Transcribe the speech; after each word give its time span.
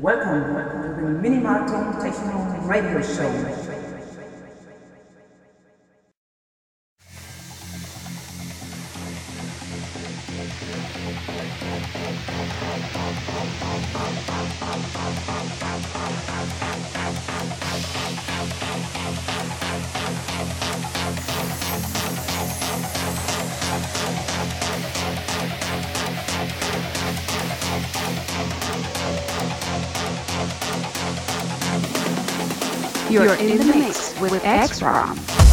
Welcome, 0.00 0.42
to 0.72 0.92
the 1.00 1.06
Minimal 1.06 1.62
Techno 2.00 2.42
Radio 2.66 3.00
Show. 3.00 3.83
You're 33.14 33.36
in 33.36 33.58
the 33.58 33.64
mix 33.64 34.18
with 34.20 34.44
X-RAUM. 34.44 35.43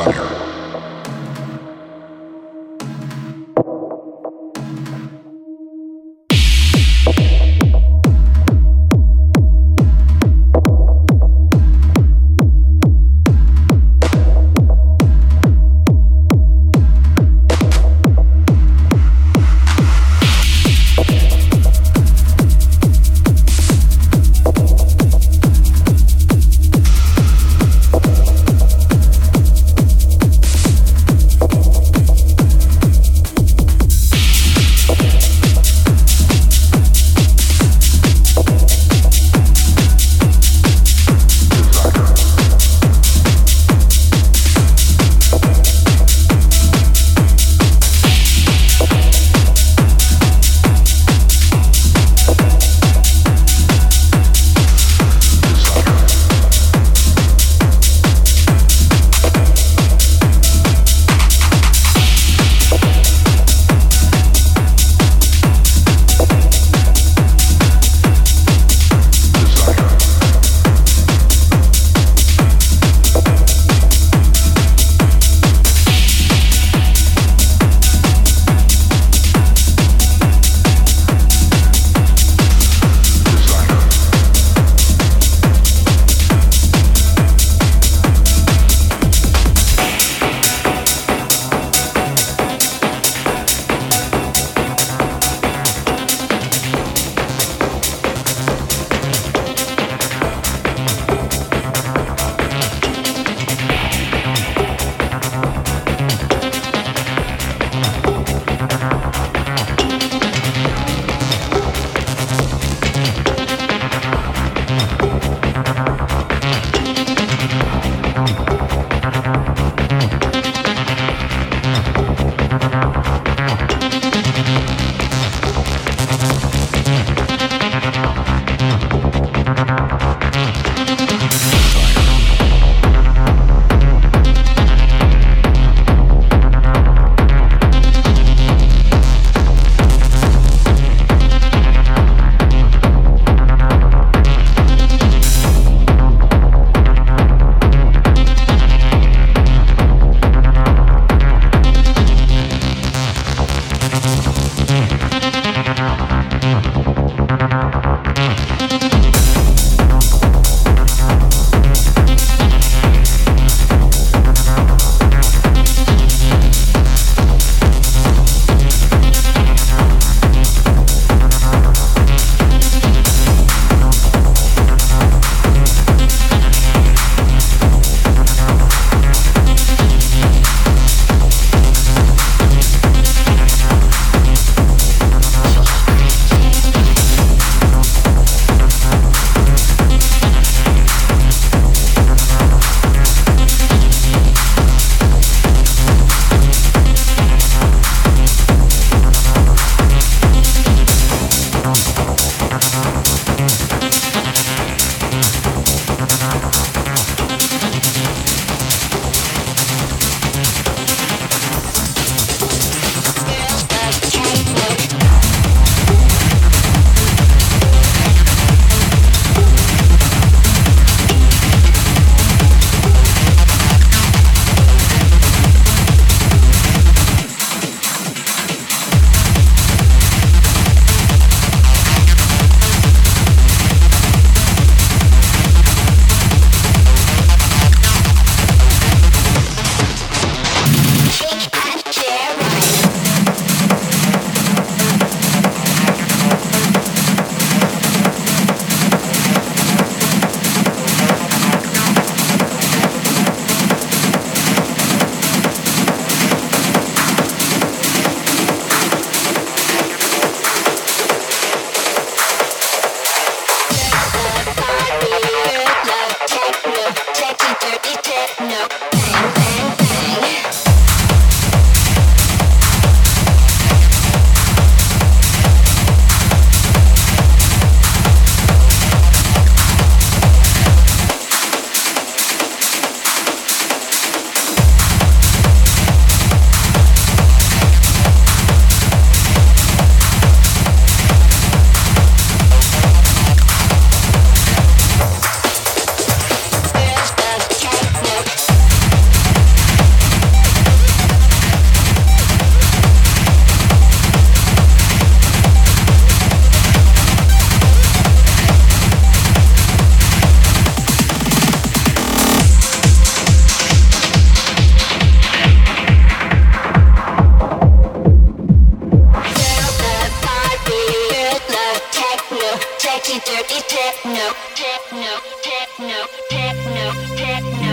Desire. 0.00 0.29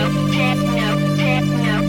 techno, 0.08 1.16
techno. 1.16 1.87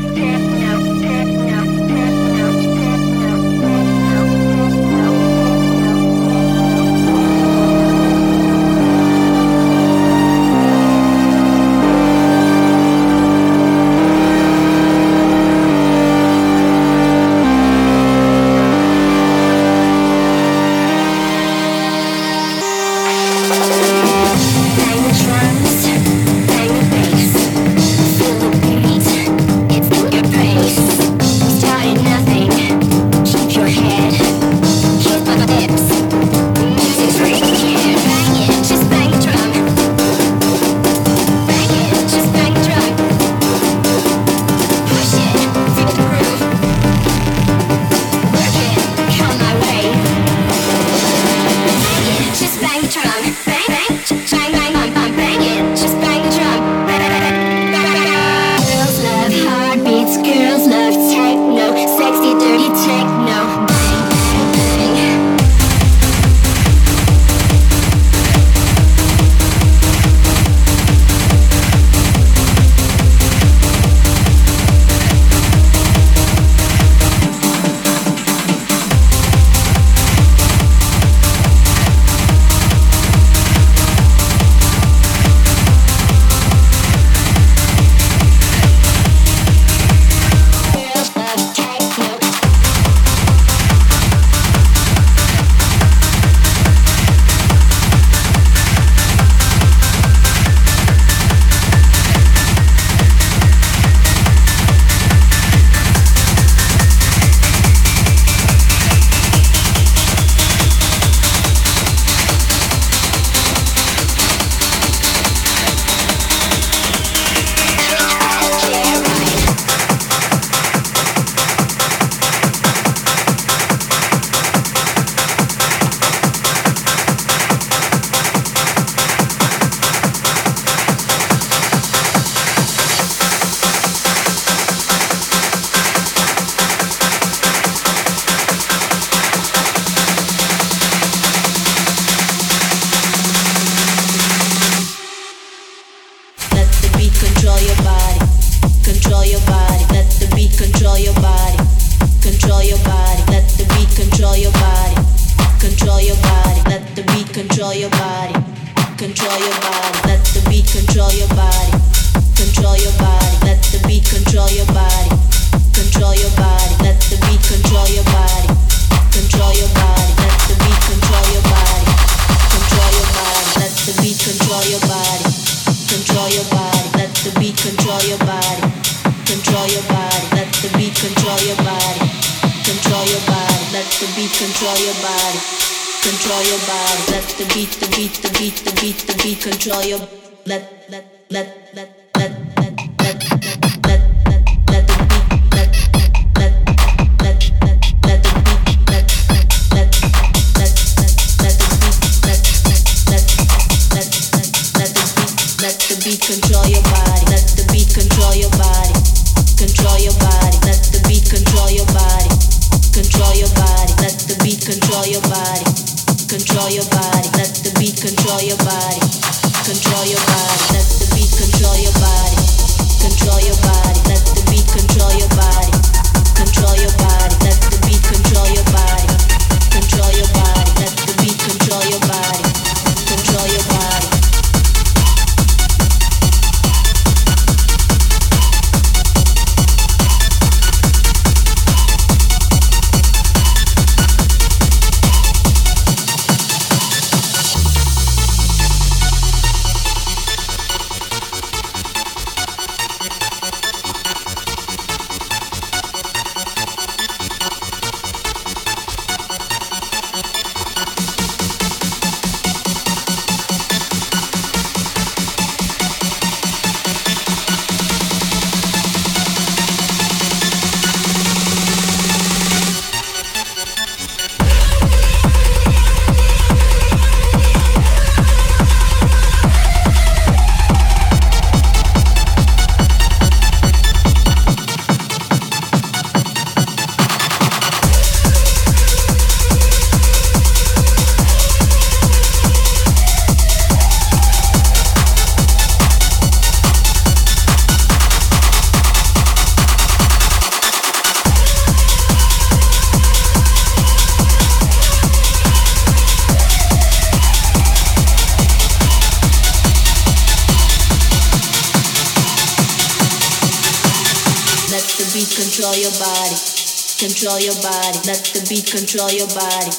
control 318.89 319.13
your 319.13 319.29
body, 319.37 319.69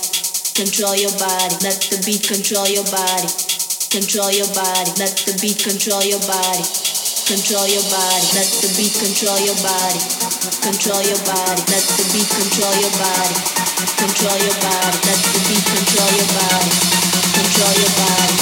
control 0.54 0.94
your 0.94 1.11
body, 1.18 1.50
let 1.66 1.82
the 1.90 1.98
beat 2.06 2.22
control 2.22 2.62
your 2.70 2.86
body, 2.94 3.26
control 3.90 4.30
your 4.30 4.46
body, 4.54 4.86
let 5.02 5.11
the 5.26 5.34
beat 5.42 5.58
control 5.58 5.98
your 6.06 6.22
body, 6.30 6.62
control 7.26 7.66
your 7.66 7.82
body, 7.90 8.22
let 8.38 8.46
the 8.62 8.70
beat 8.78 8.94
control 9.02 9.34
your 9.42 9.58
body, 9.66 9.98
control 10.62 11.02
your 11.02 11.18
body, 11.26 11.58
let 11.74 11.82
the 11.90 12.06
beat 12.14 12.30
control 12.30 12.70
your 12.78 12.94
body, 13.02 13.34
control 13.98 14.38
your 14.46 14.58
body, 14.62 14.98
let 15.02 15.18
the 15.26 15.40
beat 15.42 15.66
control 15.74 16.11
your 16.14 16.30
body, 16.30 16.70
control 17.34 17.74
your 17.82 17.94
body, 17.98 18.36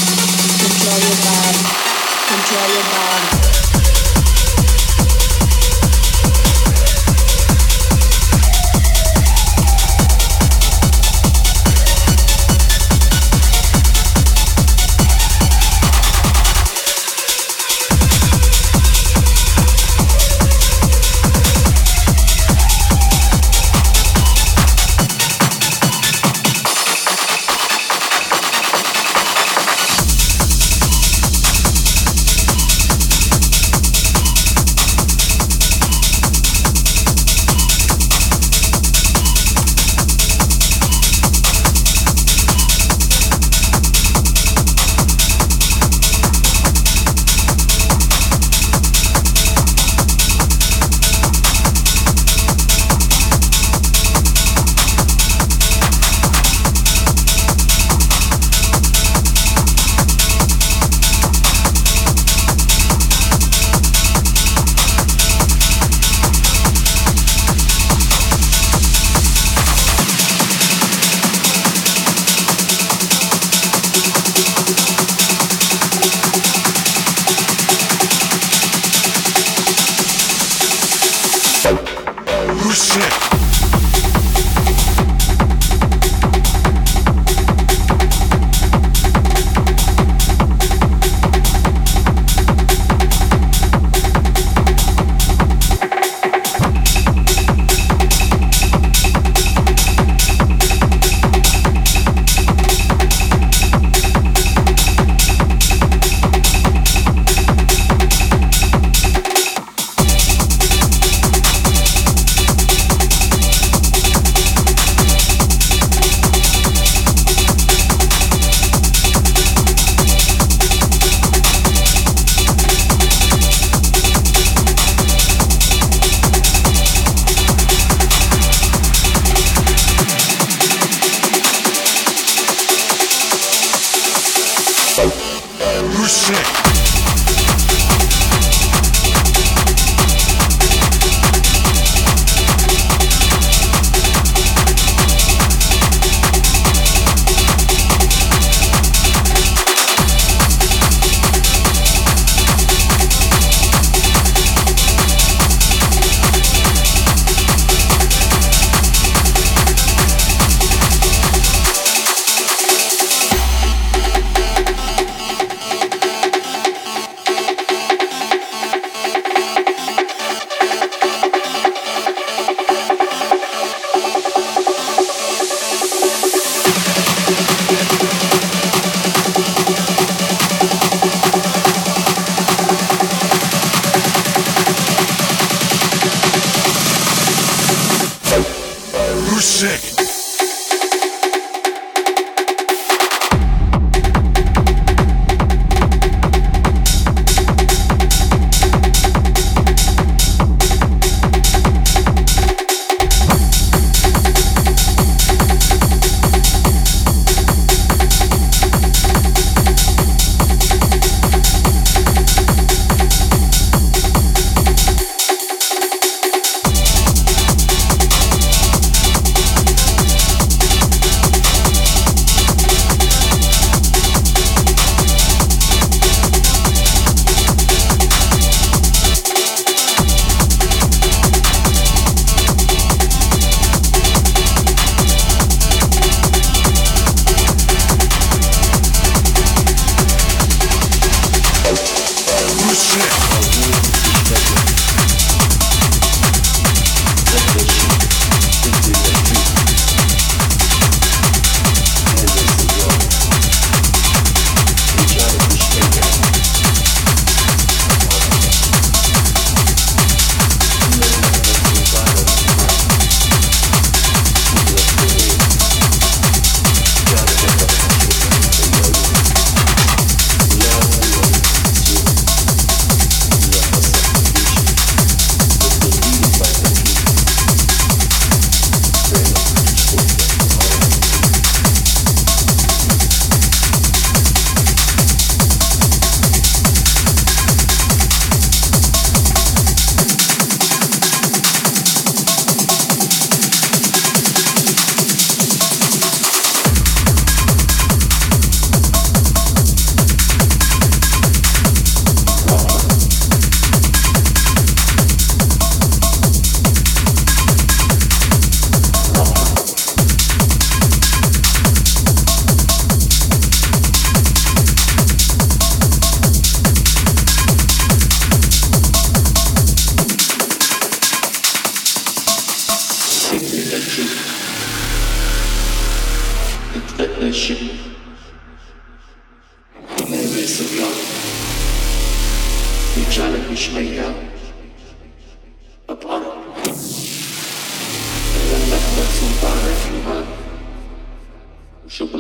control 0.53 1.01
your 1.01 1.19
body, 1.25 1.61
control 2.29 2.69
your 2.77 2.89
body. 2.93 3.08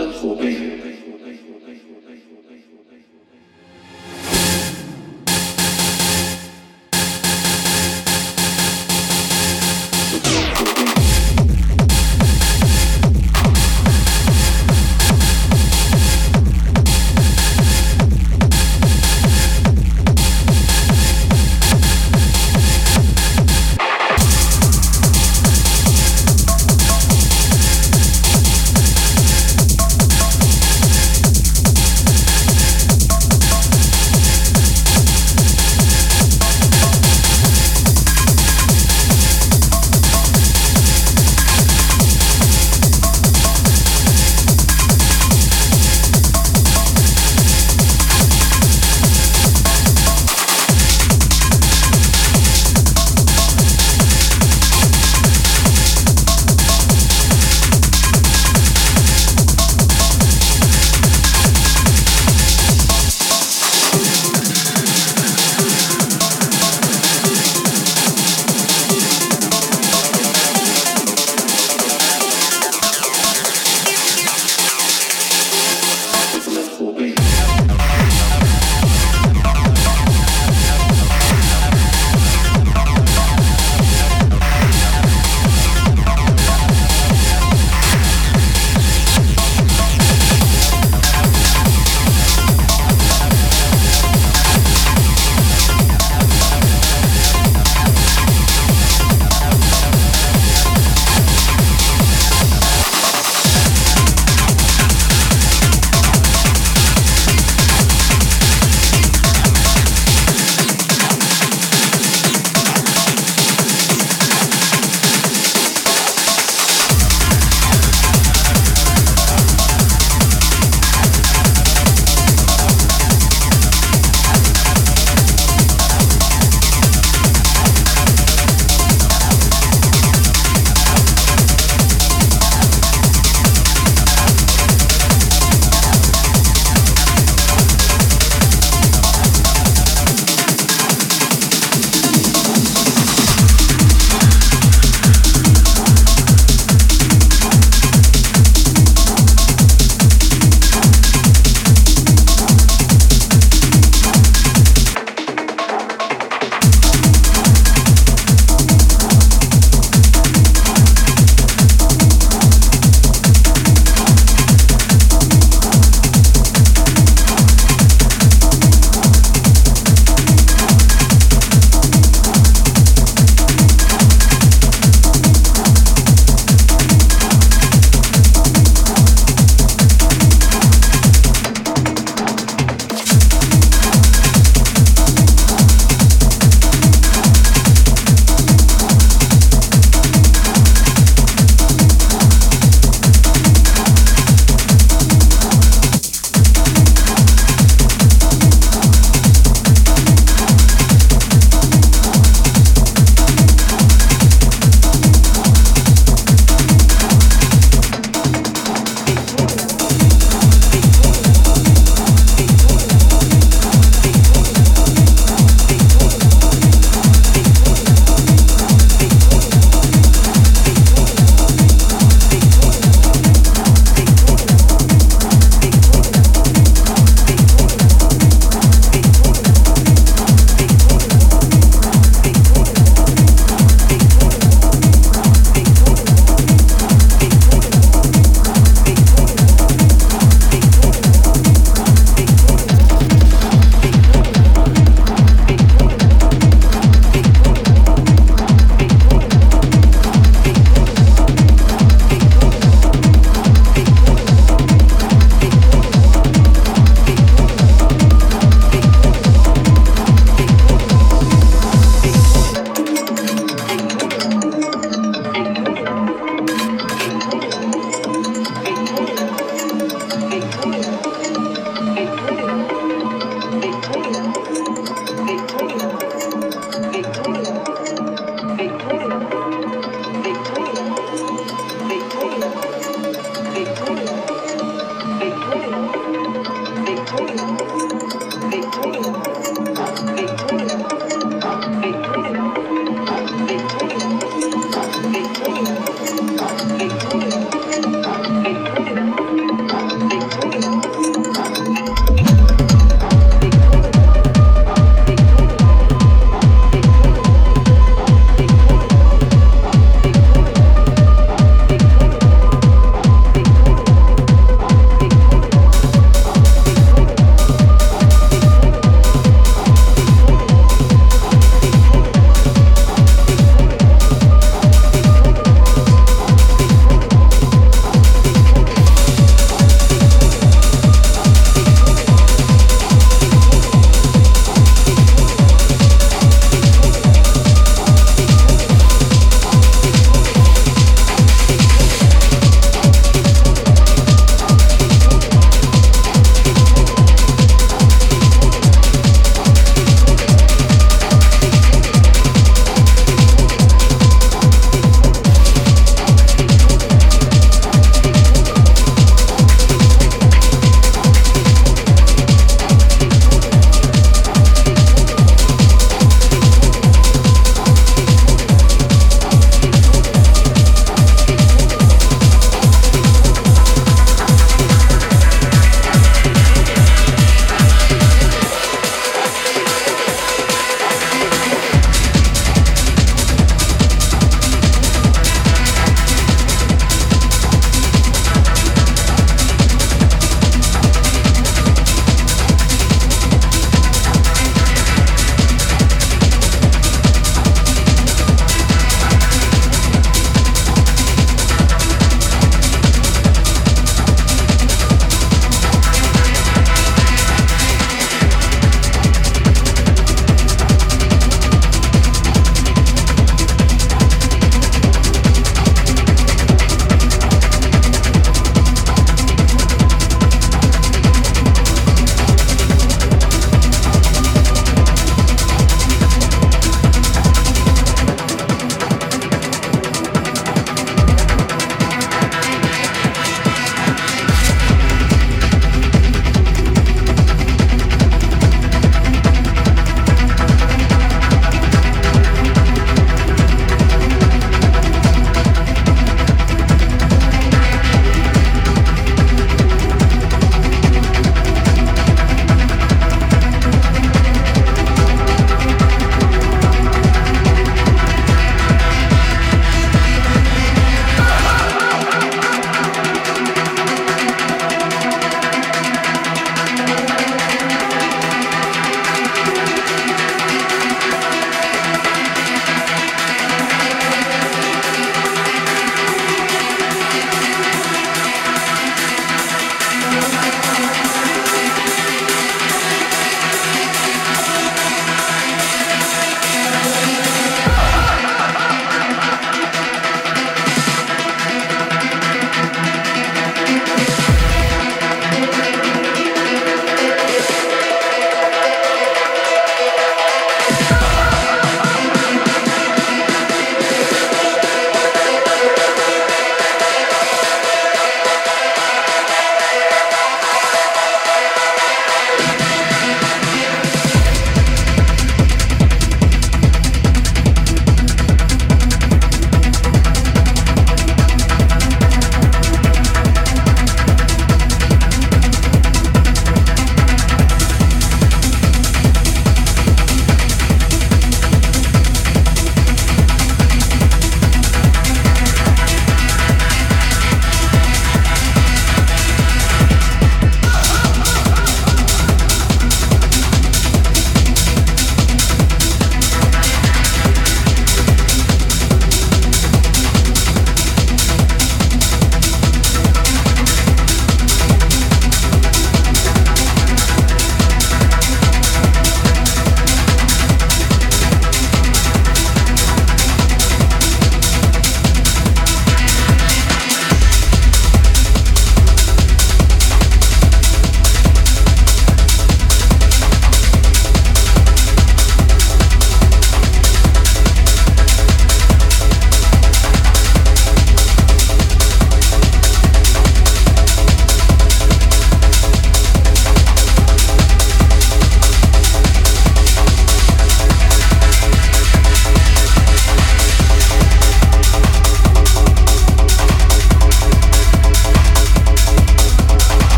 الخوبين 0.00 0.80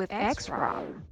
with 0.00 0.12
X-RAUM. 0.14 1.09